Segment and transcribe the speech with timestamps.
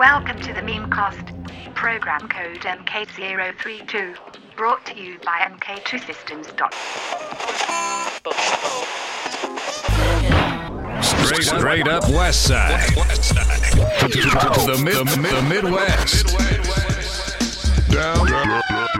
[0.00, 1.74] Welcome to the Memecast.
[1.74, 4.16] Program code MK032.
[4.56, 6.46] Brought to you by MK2 Systems.
[11.04, 12.80] Straight, straight up West Side.
[12.88, 16.34] To, the, mid, the, Midwest.
[17.90, 18.26] Down,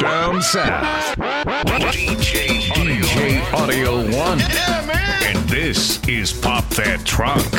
[0.01, 1.17] down south.
[1.17, 4.41] DJ, DJ Audio 1.
[5.25, 7.51] And this is Pop That Trunk.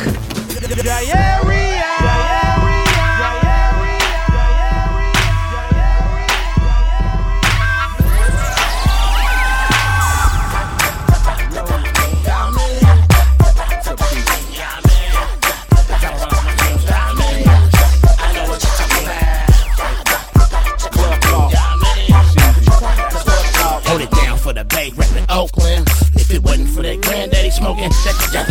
[0.84, 1.71] Diary.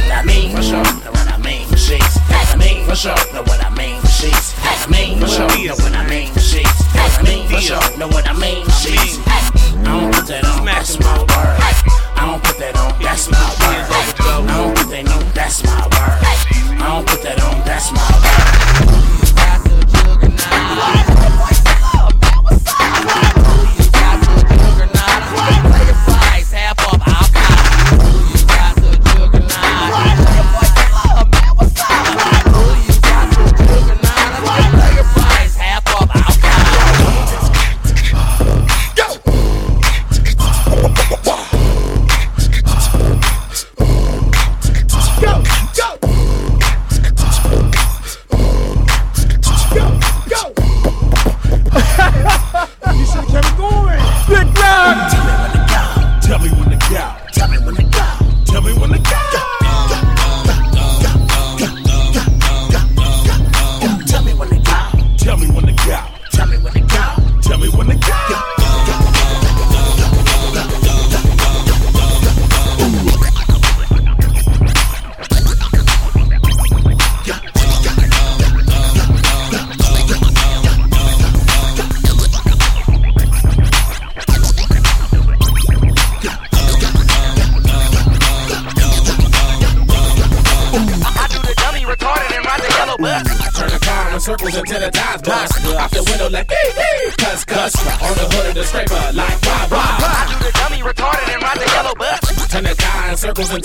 [0.02, 0.84] What I mean for sure.
[0.84, 2.18] Know what I mean for sheets.
[2.30, 3.16] I mean for sure.
[3.34, 4.56] Know what I mean for sheets.
[4.64, 5.48] I mean for sure.
[5.68, 6.82] Know what I mean for sheets.
[6.96, 7.98] I mean for sure.
[7.98, 9.20] Know what I mean for sheets.
[9.28, 10.66] I don't put that on.
[10.66, 11.58] That's my word.
[12.18, 13.02] I don't put that on.
[13.02, 13.86] That's my word.
[14.20, 15.24] I don't put that on.
[15.34, 16.20] That's my word.
[16.82, 17.66] I don't put that on.
[17.66, 18.11] That's my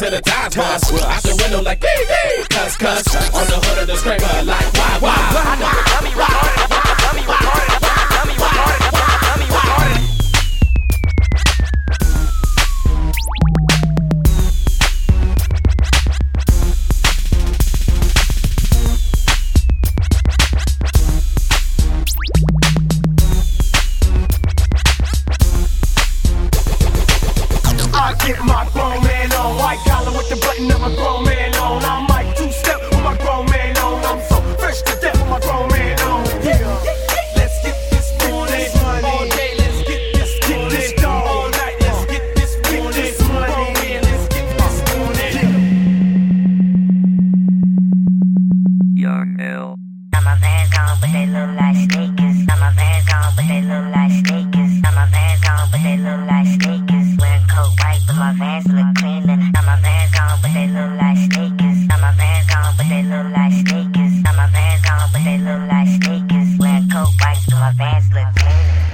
[0.07, 0.36] to the top.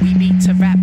[0.02, 0.81] we beat to rap.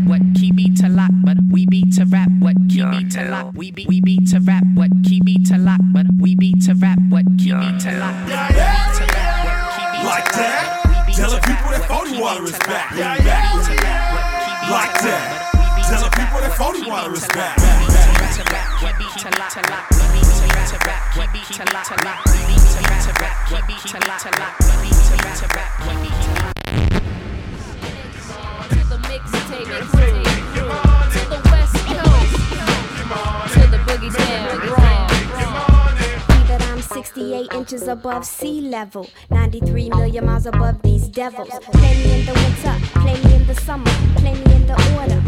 [38.79, 39.09] level.
[39.29, 41.49] 93 million miles above these devils.
[41.71, 43.91] Play me in the winter, play me in the summer,
[44.21, 45.19] play me in the order.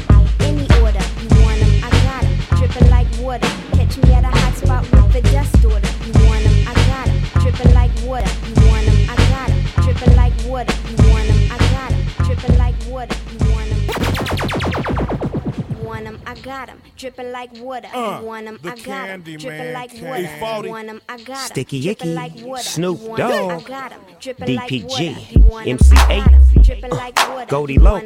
[0.48, 2.36] Any order, you want them, I got them.
[2.58, 5.92] Dripping like water, catch me at a hot spot with the dust order.
[6.08, 7.20] You want them, I got them.
[7.42, 9.62] Dripping like water, you want them, I got them.
[9.84, 12.04] Dripping like water, you want them, I got them.
[12.26, 15.11] Dripping like water, you want them
[16.04, 16.82] want them, I got them.
[16.98, 17.88] Dripping like water.
[17.94, 19.22] Uh, want them, the I got them.
[19.24, 20.70] Dripping like water.
[20.70, 21.48] Want I got.
[21.48, 22.14] Sticky Yicky.
[22.16, 22.34] Like.
[22.64, 23.64] Snoop Dogg.
[24.22, 25.68] DPG.
[25.68, 26.92] MC Eiht.
[26.92, 28.04] Like Goldie Loc.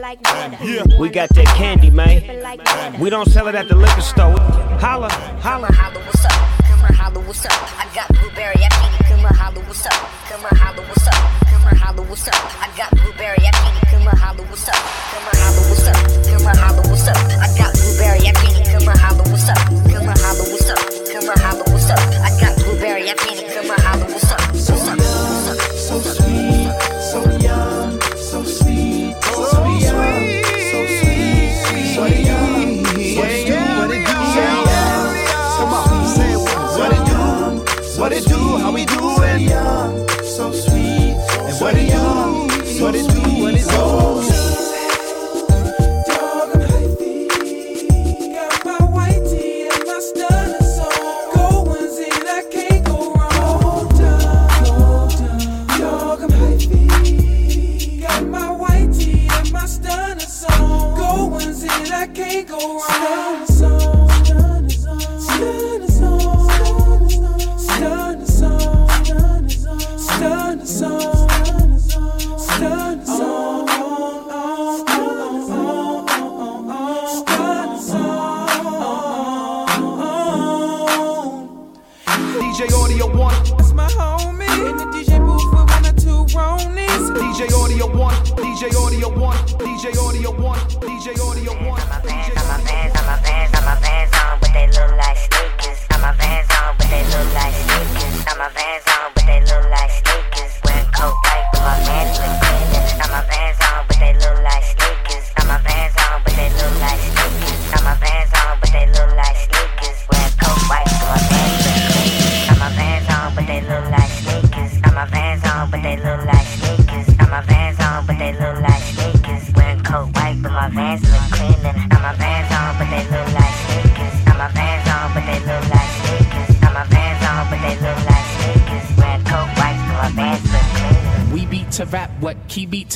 [0.00, 0.18] Like
[0.62, 0.84] yeah.
[0.98, 2.42] We got that candy, man.
[2.42, 2.60] Like
[2.98, 4.38] we don't sell it at the liquor store.
[4.80, 5.08] Holla,
[5.40, 5.68] holla.
[5.72, 6.32] Holla, what's up?
[6.64, 7.52] Come on, holla, what's up?
[7.52, 8.68] I got blueberry, I.
[9.08, 9.92] Come on, holla, what's up?
[9.92, 11.47] Come on, holla, what's up?
[11.88, 12.34] Holla, what's up?
[12.60, 14.74] I got blueberry, I can't come on, holla, what's up?
[14.76, 15.96] Come on, holla, what's up?
[16.28, 17.16] Come on, holla, what's up?
[17.16, 19.56] I got blueberry, I can't come on, holla, what's up?
[19.88, 20.76] Come on, holla, what's up?
[21.08, 21.98] Come on, holla, what's up?
[22.20, 24.67] I got blueberry, I can't come on, holla, what's up?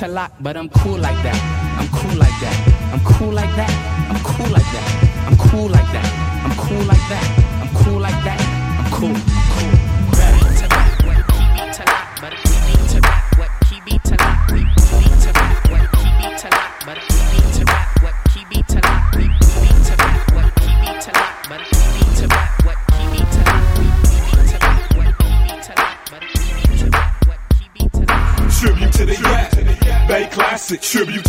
[0.02, 1.78] To lock, but I'm cool like that.
[1.78, 2.93] I'm cool like that.
[2.93, 3.70] I'm cool like that.
[4.10, 5.28] I'm cool like that.
[5.28, 6.43] I'm cool like that.
[6.44, 7.25] I'm cool like that.
[7.62, 8.40] I'm cool like that.
[8.81, 9.14] I'm cool.
[9.14, 9.81] Cool.
[30.92, 31.21] Tribute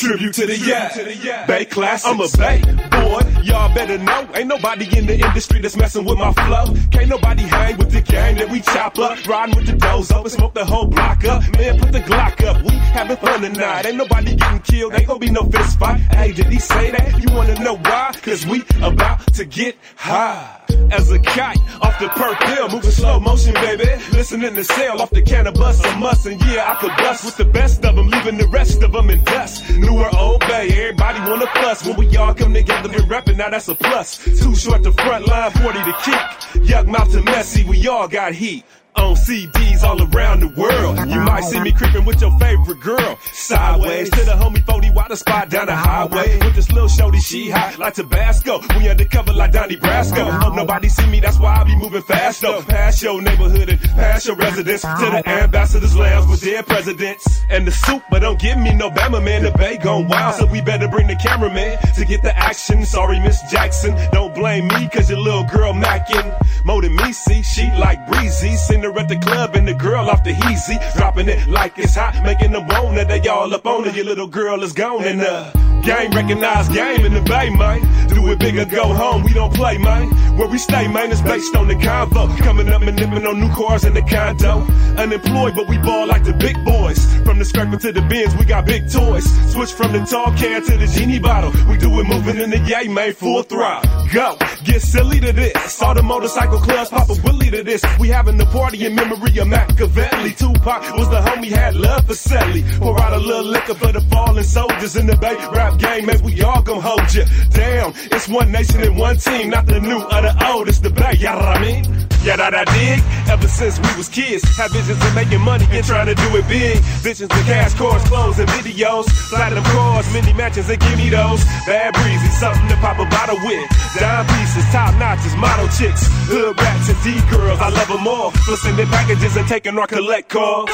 [0.00, 1.46] Tribute to the Yak.
[1.46, 2.10] Bay Classic.
[2.10, 3.42] I'm a Bay boy.
[3.42, 4.26] Y'all better know.
[4.34, 6.74] Ain't nobody in the industry that's messing with my flow.
[6.90, 9.26] Can't nobody hang with the gang that we chop up.
[9.26, 11.42] Riding with the doors up and smoke the whole block up.
[11.56, 12.62] Man, put the Glock up.
[12.64, 13.84] We having fun tonight.
[13.84, 14.94] Ain't nobody getting killed.
[14.94, 16.00] Ain't gonna be no fist fight.
[16.12, 17.22] Hey, did he say that?
[17.22, 18.14] You wanna know why?
[18.22, 20.60] Cause we about to get high.
[20.92, 23.84] As a kite off the perk pill, moving slow motion, baby.
[24.12, 27.44] Listening to sail off the cannabis, a must, and yeah, I could bust with the
[27.44, 29.68] best of them, leaving the rest of them in dust.
[29.96, 31.84] Or old bay, everybody wanna fuss.
[31.84, 34.18] When we all come together and rapping, now that's a plus.
[34.24, 36.68] Too short to front line, 40 to keep.
[36.68, 38.64] Young mouth to messy, we all got heat.
[38.96, 40.98] On CDs all around the world.
[41.08, 43.18] You might see me creeping with your favorite girl.
[43.32, 46.38] Sideways to the homie 40 water spot down the highway.
[46.38, 48.60] With this little shorty, she hot like Tabasco.
[48.76, 50.30] We undercover like Donnie Brasco.
[50.42, 52.62] Hope nobody see me, that's why I be moving fast though.
[52.62, 54.82] Past your neighborhood and past your residence.
[54.82, 57.40] To the ambassadors lounge with their presidents.
[57.48, 59.44] And the soup, but don't give me no Bama man.
[59.44, 62.84] The bay gone wild, so we better bring the cameraman to get the action.
[62.84, 63.96] Sorry, Miss Jackson.
[64.12, 66.64] Don't blame me, cause your little girl macking.
[66.64, 68.56] More than me, see, she like breezy.
[68.80, 70.78] Seen her at the club and the girl off the heezy.
[70.96, 73.08] Dropping it like it's hot, making them want it.
[73.08, 75.04] They all up on it, your little girl is gone.
[75.04, 77.80] And uh, game recognized game in the bay, man.
[78.08, 80.08] Do it big or go home, we don't play, man.
[80.36, 82.36] Where we stay, man, is based on the convo.
[82.38, 84.62] Coming up and nipping on new cars in the condo.
[84.96, 87.04] Unemployed, but we ball like the big boys.
[87.24, 89.24] From the scraper to the bins, we got big toys.
[89.52, 91.52] Switch from the tall can to the genie bottle.
[91.68, 94.08] We do it moving in the yay, man, full throttle.
[94.12, 95.82] Go, get silly to this.
[95.82, 97.84] All the motorcycle clubs pop a willy to this.
[97.98, 100.32] We having the party in memory of Machiavelli.
[100.32, 102.62] Tupac was the homie, had love for Sally.
[102.78, 106.22] Pour out a little liquor for the fallen soldiers in the bay rap game, man,
[106.22, 107.24] we all gon' hold ya.
[107.50, 110.90] Damn, it's one nation and one team, not the new or the old, it's the
[110.90, 112.09] bay, you know what I mean?
[112.22, 113.00] Yeah, that I dig.
[113.32, 116.46] Ever since we was kids, had visions of making money and trying to do it
[116.48, 116.76] big.
[117.00, 119.08] Visions of cash, cars, clothes, and videos.
[119.32, 121.40] Platinum cars, mini mansions, and give me those.
[121.64, 123.64] Bad breezy, something to pop a bottle with.
[123.96, 126.12] Dime pieces, top notches, model chicks.
[126.28, 128.30] Hood rats and D girls, I love them all.
[128.44, 130.68] For sending packages and taking our collect calls.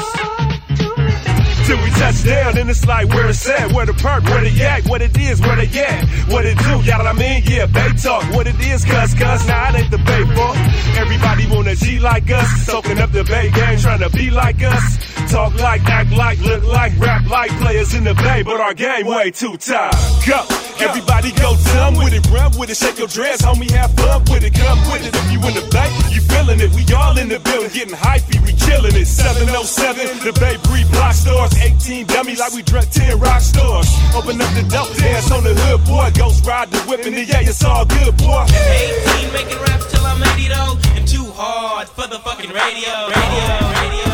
[1.67, 4.51] Till we touch down, and it's like where it's at, where the perk, where the
[4.51, 7.43] yak, what it is, where they at, what it do, y'all what I mean?
[7.45, 10.53] Yeah, Bay talk, what it is, cuz, cuz, nah, it ain't the Bay for.
[11.01, 15.31] Everybody wanna G like us, soaking up the Bay game, trying to be like us.
[15.31, 19.07] Talk like, act like, look like, rap like players in the Bay, but our game
[19.07, 19.93] way too tight.
[20.25, 20.47] Go!
[20.79, 24.45] Everybody go dumb with it, run with it, shake your dress, homie, have fun with
[24.45, 25.15] it, come with it.
[25.17, 28.45] If you in the Bay, you feeling it, we all in the building, getting hypey,
[28.45, 29.07] we killing it.
[29.07, 33.89] 707, the Bay Breed block stores, 18 dummy like we drunk 10 rock stores.
[34.15, 37.41] Open up the door, dance on the hood, boy, ghost ride the whip, and yeah,
[37.41, 38.45] it's all good, boy.
[38.49, 42.51] 18 making raps till I'm 80 though, and too hard for the fucking.
[42.51, 43.47] Radio, radio,
[43.83, 44.06] radio,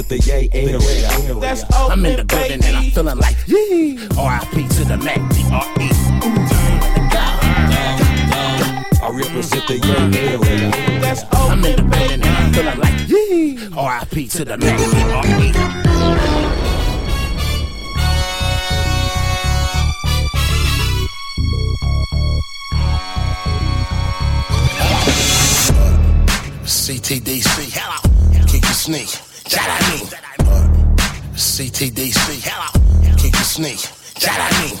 [0.00, 1.40] I represent the yay area.
[1.40, 3.98] That's I'm in the building and I'm feeling like yee.
[4.16, 4.68] R.I.P.
[4.68, 5.18] to the Mac.
[5.34, 5.90] D.R.E.
[9.02, 10.70] I represent the yay area.
[11.32, 13.68] I'm in the building and I'm feeling like yee.
[13.76, 14.28] R.I.P.
[14.28, 14.78] to the Mac.
[14.78, 15.52] D.R.E.
[26.64, 29.08] CTDC, hello, kick your sneak,
[29.50, 30.06] that I.
[31.34, 32.70] CTDC, hello,
[33.16, 33.80] kick your sneak,
[34.20, 34.78] that I mean.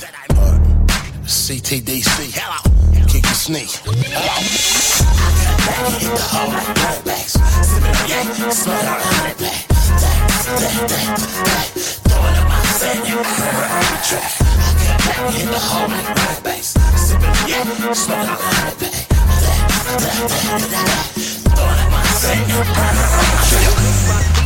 [1.26, 2.60] CTDC, hello,
[3.08, 3.70] kick your sneak.
[3.82, 4.30] Hello.
[5.98, 7.34] Hit the hole like throwbacks,
[7.64, 9.66] sipping on yak, smoking on a hundred pack.
[12.06, 12.60] Throwing up my
[13.70, 14.30] on the track.
[15.34, 19.10] Hit the hole like throwbacks, sipping on yak, smoking on a hundred pack.
[21.50, 22.58] Throwing up my sand on
[24.34, 24.39] the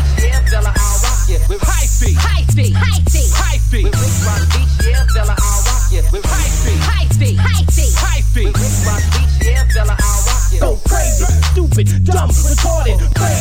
[1.34, 3.84] With high feet, high feet, high feet, high feet.
[3.90, 5.90] With Rick Rock Beach, yeah, fella, I'll rock.
[6.14, 8.54] With high feet, high feet, high feet, high feet.
[8.54, 10.60] With Rick Rock Beach, yeah, fella, I'll rock you.
[10.62, 13.33] Go crazy, stupid, dumb, retarded, crazy,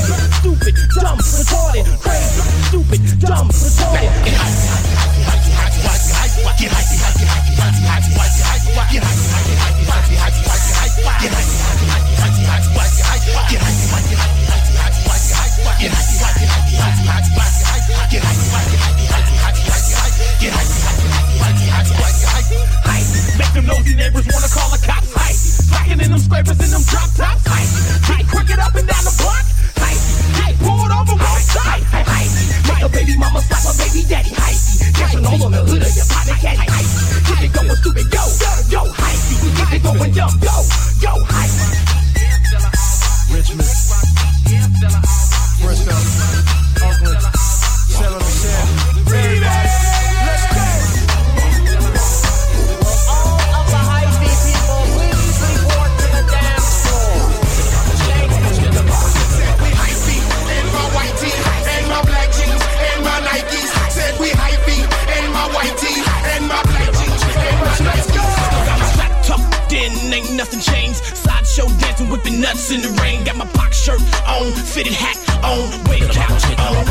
[74.84, 76.84] fitted hat on, wave couch on.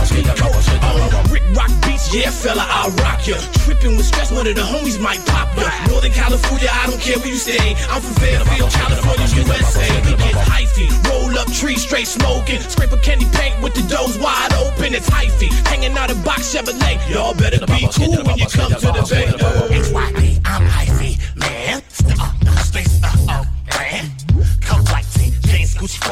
[1.31, 3.37] Rick Rock beats, yeah, fella, I'll rock ya.
[3.65, 5.69] Tripping with stress, one of the homies might pop ya.
[5.89, 7.75] Northern California, I don't care where you stay.
[7.91, 9.89] I'm from Fairfield, California, USA.
[10.05, 12.61] We get hyphy, roll up tree straight smoking.
[12.61, 14.95] Scrape a candy paint with the doors wide open.
[14.95, 16.97] It's hyphy, hanging out in box Chevrolet.
[17.11, 19.77] Y'all better be cool when you come to the bay.
[19.77, 20.32] It's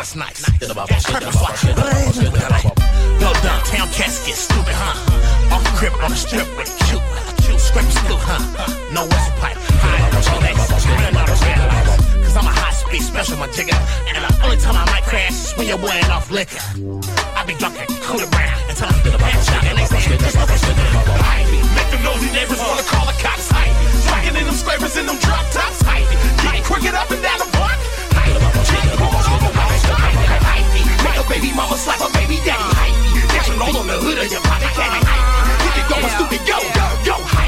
[0.00, 0.49] what's nice?
[0.64, 1.61] Purple flush,
[3.21, 4.97] Go downtown, cats get stupid, huh?
[5.52, 7.04] Off the crib on the strip with a cute,
[7.45, 8.40] cute scrape scoop, huh?
[8.97, 10.57] No West pipe, high, Rolex,
[10.88, 12.25] running.
[12.25, 13.76] Cause I'm a high speed special, my jigger.
[14.09, 16.64] And the only time I might crash is when you're wearing off liquor.
[17.37, 20.00] I be drunk and cool around until I'm through the back shot and they say.
[20.00, 21.61] Ivy.
[21.76, 23.52] Make them nosy neighbors wanna call the cops.
[23.52, 23.76] Ivy.
[24.09, 25.85] Tracking in them scrapers in them drop tops.
[25.85, 27.89] Get quick it up and down the block.
[31.04, 32.97] Make a baby mama slap a baby daddy hype.
[33.33, 35.25] Natural on the hood of your pocket caddy hype.
[35.64, 37.39] Get it go, stupid, go, go, yo.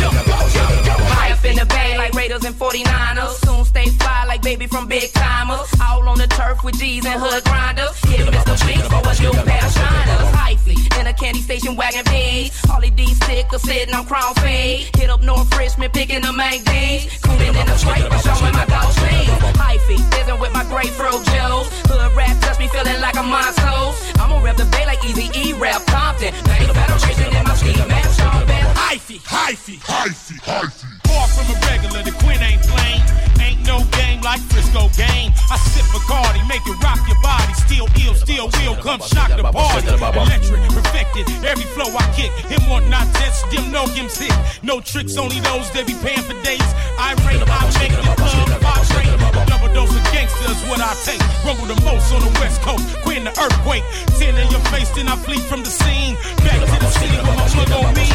[0.00, 3.44] High in the bay like Raiders and 49ers.
[3.44, 5.68] Soon stay fly like baby from Big Tymers.
[5.80, 7.96] All on the turf with G's and hood grinders.
[8.04, 8.54] Here's Mr.
[8.64, 10.32] Blinks for a new pair of.
[10.32, 12.52] Hyphy in a candy station wagon page.
[12.64, 14.88] Harley D sticker sitting on crown fade.
[14.96, 17.06] Hit up North Richmond picking up main days.
[17.40, 19.32] In the straight, but showing my dog sleeve.
[19.58, 21.68] Hyphy isn't with my grapefruit Joe's.
[21.88, 24.20] Hood rap touch me feeling like a monster.
[24.20, 26.32] I'ma rap the bay like Eazy rap Compton.
[26.44, 28.49] the battle chasing in my ski mask.
[28.90, 29.20] Sean Bell.
[29.20, 31.06] Hyphy, hyphy, hyphy, hyphy.
[31.06, 33.00] Far from a regular, the Quinn ain't plain.
[33.40, 35.32] Ain't no game like Frisco game.
[35.50, 37.52] I sip Bacardi, make it rock your body.
[37.54, 39.88] Still ill, still will, come shock the party.
[39.88, 42.32] Electric, perfected, every flow I kick.
[42.50, 44.32] Him want not test, them know him sick.
[44.62, 46.74] No tricks, only those that be paying for dates.
[46.98, 49.49] I rate, I make the club vibrate.
[49.74, 51.20] Double dose of gangsters, what I take.
[51.44, 53.84] Rumble the most on the west coast, Quinn the earthquake.
[54.18, 56.16] Ten in your face, then I flee from the scene.
[56.42, 58.06] Back to the city where my mother on me.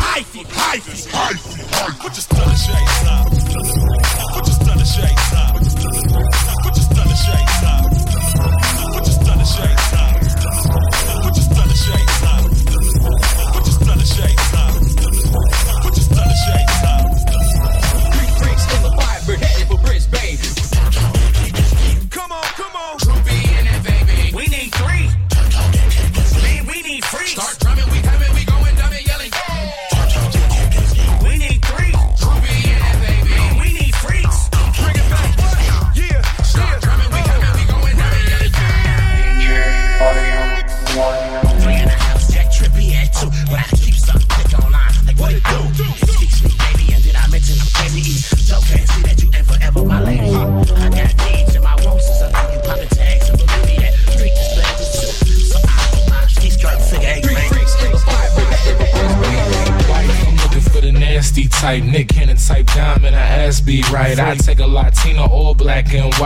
[0.00, 1.98] Hyphy, hyphy, hyphy, hyphy.
[2.00, 3.28] Put your stunner shades up.
[4.32, 5.54] Put your stunner shades up.
[6.62, 7.63] Put your stunner shades up.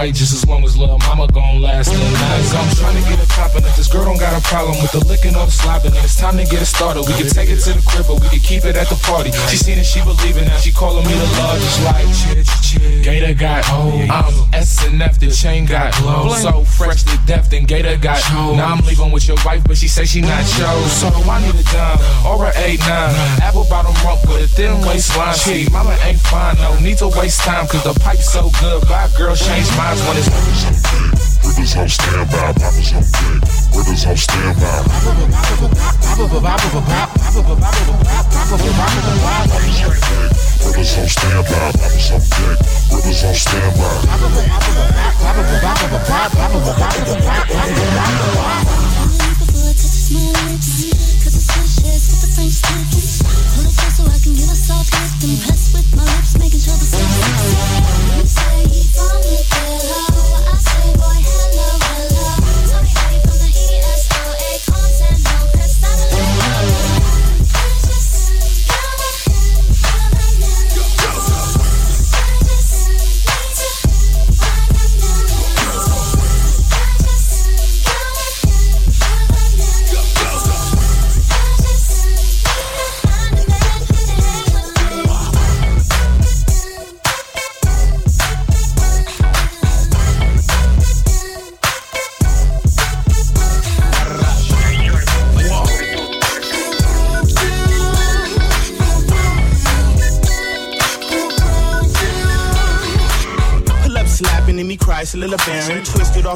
[0.07, 0.98] Just as long as little
[4.69, 7.01] problem with the licking or the slobbing, then it's time to get it started.
[7.09, 9.33] We can take it to the crib, but we can keep it at the party.
[9.49, 10.61] She seen it, she believing now.
[10.61, 12.05] She calling me the largest like
[13.03, 14.05] Gator got old.
[14.13, 16.29] I'm S and F, the chain got glow.
[16.37, 19.89] So fresh to death, then Gator got Now I'm leaving with your wife, but she
[19.89, 20.93] say she not chose.
[20.93, 23.17] So I need a dime or a eight nine.
[23.41, 25.35] Apple bottom rump with a thin waistline.
[25.35, 28.85] She, mama ain't fine, no need to waste time, cause the pipe's so good.
[28.89, 31.08] Bye, girl, change minds when it's
[31.43, 33.41] Brothers on standby, poppers on deck.
[33.73, 34.83] Brothers on standby.
[34.89, 35.35] Brothers on
[36.09, 37.09] standby, poppers on deck.
[42.91, 44.09] Brothers on standby.
[51.19, 52.79] Cause it's delicious with the same stuff.
[55.91, 56.38] Pull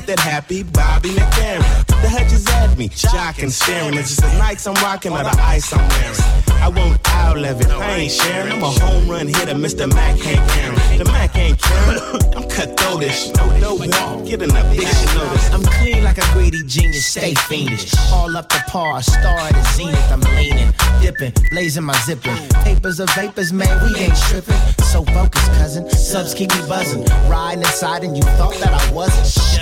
[0.06, 1.86] that happy Bobby McFerrin.
[1.86, 3.94] The hedges at me, jocking, staring.
[3.94, 6.42] It's just the nights I'm rocking or the ice I'm wearing.
[6.62, 8.52] I won't outlive it, I ain't sharing.
[8.52, 9.92] I'm a home run hitter, Mr.
[9.92, 10.98] Mac ain't caring.
[10.98, 11.98] The Mac ain't caring.
[12.36, 15.50] I'm cutthroatish, no walk, get an eviction notice.
[15.52, 17.94] I'm clean like a greedy genius, stay fiendish.
[18.12, 20.12] All up to par, star at the zenith.
[20.12, 22.36] I'm leaning, dipping, blazing my zipping.
[22.64, 24.56] Papers of vapors, man, we ain't tripping.
[24.84, 25.88] So focused, cousin.
[25.90, 27.04] Subs keep me buzzing.
[27.28, 29.61] Riding inside, and you thought that I wasn't.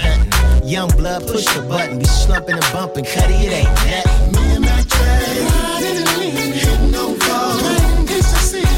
[0.71, 1.99] Young blood, push the button.
[1.99, 3.05] Be slumping and bumping.
[3.05, 4.31] Cuddy, it ain't nothing.
[4.31, 6.07] Me and Mac Dre, riding and
[6.55, 7.59] hitting calls.
[7.59, 8.07] Playing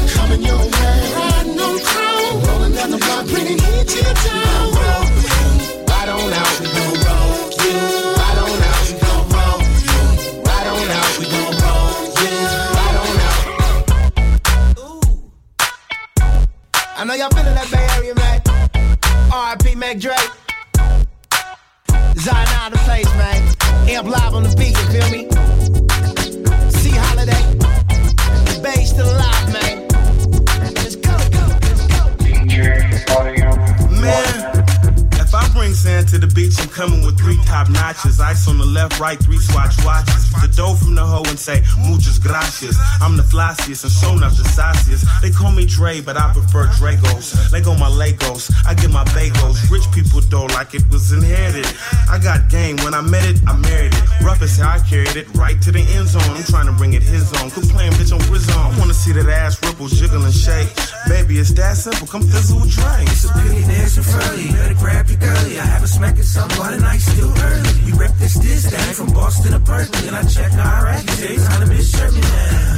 [0.09, 1.13] coming your way.
[1.13, 1.53] Riding
[1.85, 4.33] chrome, rolling down the block, bringing heat to your town.
[4.33, 5.85] We gon' roll you.
[5.85, 7.77] Right on out, we gon' roll you.
[8.17, 9.85] Right on out, we gon' roll you.
[12.73, 13.37] Right on out.
[16.97, 18.41] I know y'all feeling that Bay Area, man.
[19.31, 19.75] R.I.P.
[19.75, 20.15] Mac Dre.
[37.93, 38.22] Notches.
[38.33, 40.25] On the left, right, three swatch watches.
[40.41, 42.75] The dough from the hoe and say, muchas gracias.
[42.99, 45.05] I'm the flossiest and so not the sauciest.
[45.21, 47.51] They call me Dre, but I prefer Dragos.
[47.53, 49.69] Lego my Legos, I get my bagels.
[49.69, 51.69] Rich people though, like it was inherited.
[52.09, 54.03] I got game, when I met it, I married it.
[54.25, 56.25] Rough as how I carried it, right to the end zone.
[56.25, 57.51] I'm trying to bring it his own.
[57.51, 58.51] Quit playing bitch on prison.
[58.57, 60.73] I wanna see that ass ripple, jiggle and shake.
[61.07, 63.05] Baby, it's that simple, come fizzle with Dre.
[63.13, 64.51] It's a pity there's a furry.
[64.51, 65.59] Better grab your girlie.
[65.59, 67.71] I have a smacking something while the night's still early.
[67.85, 71.21] We rep this this thing from Boston to Berkeley, and I check our rackets.
[71.21, 72.71] Every time the bitch shirt me down.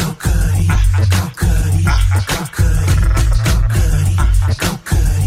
[0.00, 0.68] Go Cuddy,
[1.14, 2.96] go Cuddy, go Cuddy,
[3.44, 4.16] go Cuddy,
[4.62, 5.19] go Cuddy,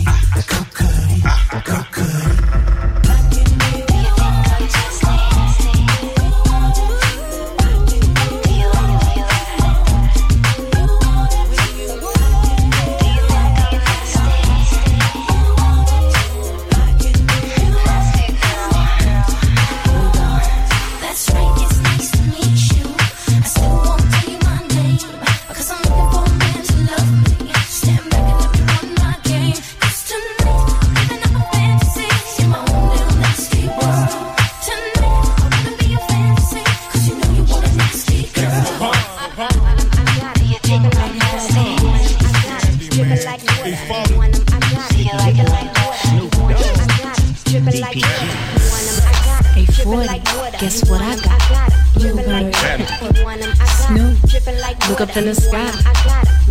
[55.14, 55.72] up in the sky.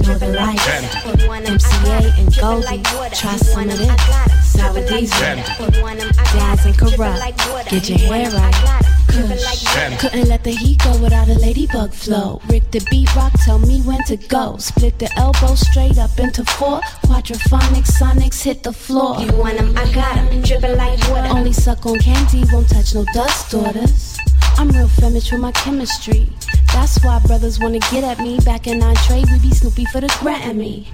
[0.06, 2.82] Northern Lights, MC Eiht and Goldie,
[3.14, 4.52] try some of this.
[4.52, 8.84] Sour diesel, Daz and Kurupt, get your hair right.
[9.08, 12.40] Kush, couldn't let the heat go without a ladybug flow.
[12.48, 14.56] Rick the beat rock, tell me when to go.
[14.58, 16.80] Split the elbow straight up into four.
[17.04, 19.20] Quadraphonic sonics hit the floor.
[19.20, 21.28] You want 'em, I got 'em, dripping like water.
[21.28, 24.11] Only suck on candy, won't touch no dust daughters.
[24.58, 26.28] I'm real feminist with my chemistry.
[26.72, 28.38] That's why brothers wanna get at me.
[28.40, 30.86] Back in entree, we be Snoopy for the Grammy.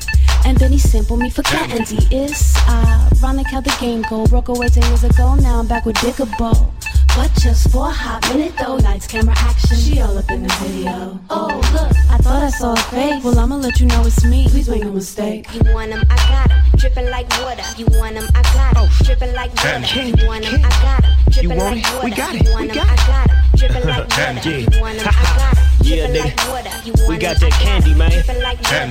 [0.44, 1.98] And then he sampled me for candy.
[2.10, 4.26] It's ironic how the game go.
[4.26, 6.72] Broke away 10 years ago, now I'm back with Dickable.
[7.16, 9.76] But just for a hot minute though, lights, camera, action.
[9.76, 11.18] She all up in the video.
[11.30, 13.24] Oh, look, I thought I saw a face.
[13.24, 14.46] Well, I'ma let you know it's me.
[14.48, 15.52] Please make no mistake.
[15.52, 17.64] You want 'em, I got 'em, dripping like water.
[17.76, 19.04] You want 'em, I got 'em, oh.
[19.04, 20.04] dripping like water.
[20.06, 21.94] You want 'em, I got 'em, dripping want like it?
[21.94, 22.04] water.
[22.04, 22.46] We got You it.
[22.46, 23.27] We want 'em, got it.
[23.60, 24.50] Got 'em, dripping like water.
[24.74, 26.24] You want 'em, I got 'em, Yeah, dripping nigga.
[26.24, 26.70] like water.
[26.84, 28.10] You We got that candy, man.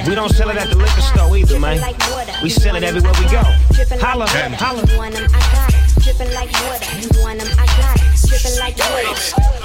[0.08, 1.80] We don't sell it at the liquor store either, man.
[2.43, 3.43] We sell it everywhere we go.
[4.01, 4.84] Holla, holla.
[4.91, 6.86] You want 'em, I got 'em, dripping like water.
[7.01, 9.57] You want 'em, I got dripping like water.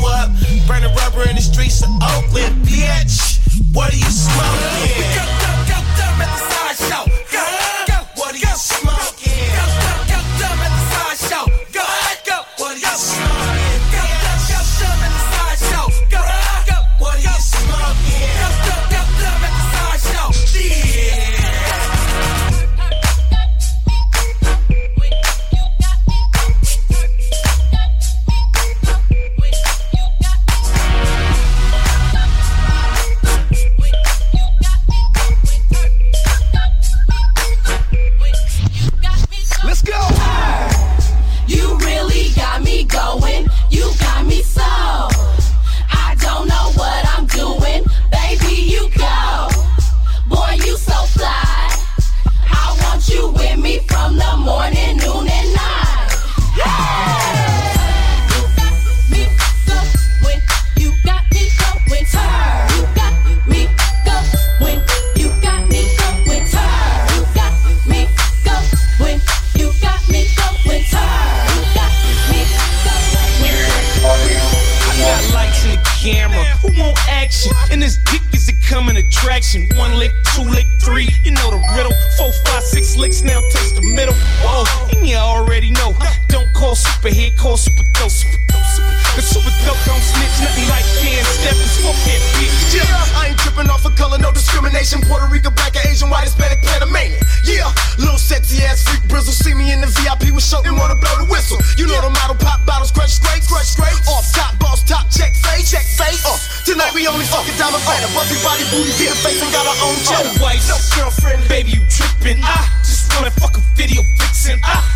[0.00, 0.30] blow up.
[0.82, 3.38] the rubber in the streets of Oakland, bitch.
[3.74, 5.23] What are you smoking?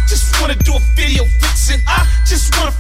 [0.09, 1.81] just wanna do a video fixing.
[1.87, 2.73] I just wanna